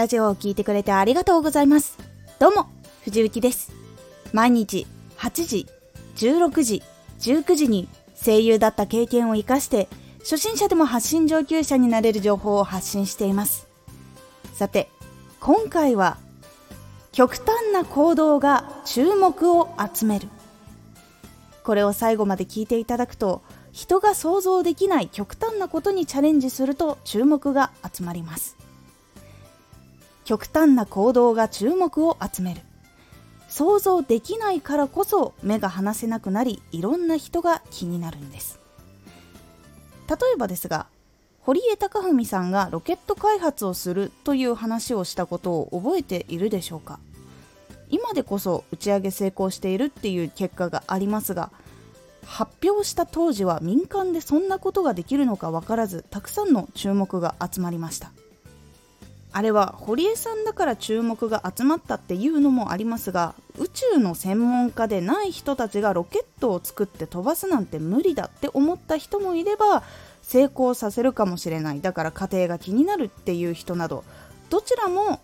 [0.00, 1.98] ラジオを聴いてくれてありがとうございます。
[2.38, 2.70] どうも、
[3.04, 3.70] 藤幸です。
[4.32, 4.86] 毎日
[5.18, 5.66] 8時、
[6.16, 6.82] 16時、
[7.18, 9.88] 19時に声優だった経験を活かして
[10.20, 13.68] 初心者でも発信上級者になれる情報を発信しています。
[14.54, 14.88] さて、
[15.38, 16.16] 今回は
[17.12, 20.28] 極端な行動が注目を集める。
[21.62, 28.59] これを最後まで聞いていただくと人が想像できない極端なことにチャレンジすると注目が集まります
[30.30, 32.60] 極端な行動が注目を集める。
[33.48, 38.60] 想像できないからこそ目が離せなくなりいろんな人が気になるんです。
[40.08, 40.86] 例えばですが
[41.40, 47.00] 堀江貴文さんがロケット開発をするという話をしたことを覚えているでしょうか。
[47.88, 51.50] 今でこそ打ち上げ成功しているっていう結果がありますが
[52.24, 58.12] 発表した当時は民間でそんなことができるのか分からずたくさんの注目が集まりました。
[59.32, 69.84] あれは堀江さんだから注目が集まったっていうのもありますが宇宙の専門家でない人たちがロケットを作って飛ばすなんて無理だって思った人もいれば
[70.22, 71.80] 成功させるかもしれない。
[71.80, 74.04] だから家庭が気になるっていう人など
[74.48, 75.20] どちらも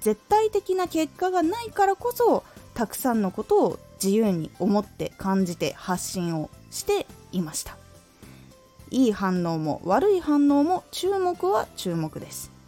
[0.00, 7.76] 絶対的な結果がないからこそたくさんのことを自由に思って感じて発信をしていました。
[8.90, 12.59] いい反応も悪い反応も注目は注目です。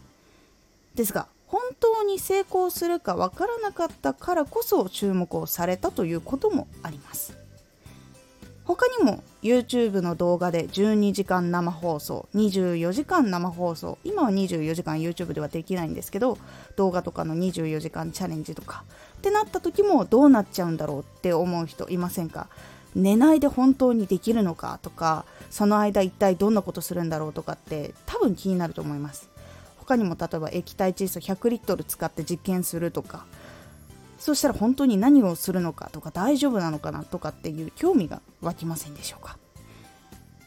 [0.94, 7.36] ですが本当に成功するかわからなかったからこそ注目をされたということもあります。
[8.64, 16.38] 他にも YouTube の動画で12時間生放送24時間生放送今は24時間 YouTube ではできないんですけど
[16.76, 18.84] 動画とかの24時間チャレンジとか
[19.18, 22.48] ってなった時もどうなっちゃうんだろうって思う人いませんか？
[22.94, 29.31] 寝ないで本当にできるのかとかその間一体どんなことするんだろうとかって多分気になると思います。
[29.82, 33.26] 他にも例えば液体窒素100リットル使って実験するとか
[34.18, 39.36] そしたら本当に何をするのかとか大丈夫なのかなとかっていう興味が湧きませんでしょうか。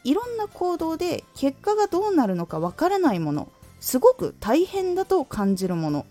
[0.04, 3.48] いろんな行動で結果がどうなるのかわからないもの
[3.80, 6.06] すごく大変だと感じるもの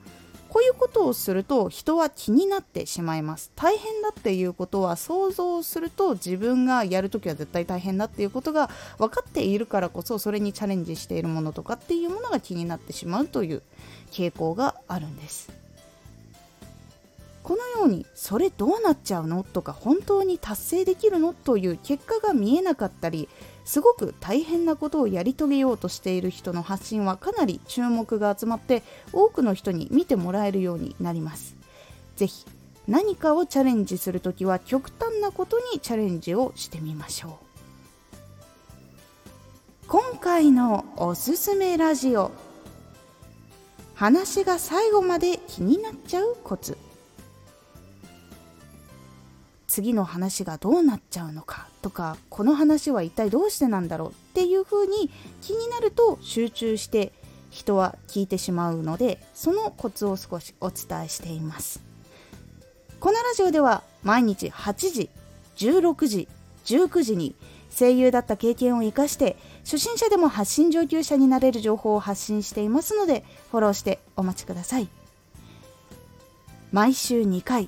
[0.55, 3.51] こういうことをすると人は気になってしまいます。
[3.57, 13.63] 大変だっていうことは想像すると自分がやるときは絶対大変だっていうことが分かっているからこそそれにチャレンジしているものとかっていうものが気になってしまうという
[14.11, 15.64] 傾向があるんです。
[17.45, 23.29] このようにそれどうなっちゃうのとか本当に達成できるのという結果が見えなかったり
[23.66, 28.81] すごく大変なことをやり遂げようとしている人の発信はかなり注目が集まって
[29.13, 31.55] 多くの人に見てもらえるようになります。
[32.16, 32.45] 是非
[32.88, 37.31] 何かをチャレンジするときは極端なことにチャレンジをしてみましょう。
[39.88, 42.31] 今回のおすすめラジオ。
[43.94, 46.75] 話が最後まで気になっちゃうコツ。
[49.75, 57.11] 次の話がどうなっちゃうのかとかこの話は一体どうしてなんだろうっていうふうに気になると集中して
[57.49, 61.81] 人は聞いてしまうのでそのコツを少しお伝えしています。
[63.01, 65.09] このラジオでは毎日8時
[65.57, 66.29] 16時
[66.63, 67.35] 19時に
[67.77, 74.87] 声優だった経験を生かして初心者でも発信上級者になれる情報を発信していますのでフォローしてお待ちください。
[76.71, 77.67] 毎週2回